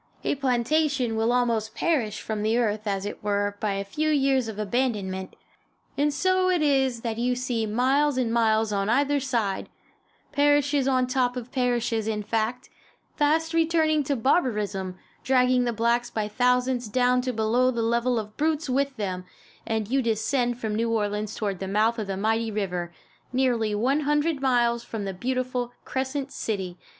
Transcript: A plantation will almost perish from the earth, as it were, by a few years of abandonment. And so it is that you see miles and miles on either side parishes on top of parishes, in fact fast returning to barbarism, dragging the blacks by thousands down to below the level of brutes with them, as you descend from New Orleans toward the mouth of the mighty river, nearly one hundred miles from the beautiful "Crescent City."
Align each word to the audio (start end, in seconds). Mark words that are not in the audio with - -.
A 0.23 0.33
plantation 0.33 1.15
will 1.15 1.31
almost 1.31 1.75
perish 1.75 2.21
from 2.21 2.41
the 2.41 2.57
earth, 2.57 2.87
as 2.87 3.05
it 3.05 3.23
were, 3.23 3.55
by 3.59 3.73
a 3.73 3.83
few 3.85 4.09
years 4.09 4.47
of 4.47 4.57
abandonment. 4.57 5.35
And 5.95 6.11
so 6.11 6.49
it 6.49 6.63
is 6.63 7.01
that 7.01 7.19
you 7.19 7.35
see 7.35 7.67
miles 7.67 8.17
and 8.17 8.33
miles 8.33 8.73
on 8.73 8.89
either 8.89 9.19
side 9.19 9.69
parishes 10.31 10.87
on 10.87 11.05
top 11.05 11.37
of 11.37 11.51
parishes, 11.51 12.07
in 12.07 12.23
fact 12.23 12.67
fast 13.15 13.53
returning 13.53 14.03
to 14.05 14.15
barbarism, 14.15 14.97
dragging 15.23 15.65
the 15.65 15.71
blacks 15.71 16.09
by 16.09 16.27
thousands 16.27 16.87
down 16.87 17.21
to 17.21 17.31
below 17.31 17.69
the 17.69 17.83
level 17.83 18.17
of 18.17 18.35
brutes 18.37 18.67
with 18.67 18.95
them, 18.97 19.23
as 19.67 19.91
you 19.91 20.01
descend 20.01 20.57
from 20.57 20.73
New 20.73 20.91
Orleans 20.91 21.35
toward 21.35 21.59
the 21.59 21.67
mouth 21.67 21.99
of 21.99 22.07
the 22.07 22.17
mighty 22.17 22.49
river, 22.49 22.91
nearly 23.31 23.75
one 23.75 23.99
hundred 23.99 24.41
miles 24.41 24.83
from 24.83 25.05
the 25.05 25.13
beautiful 25.13 25.73
"Crescent 25.85 26.31
City." 26.31 26.79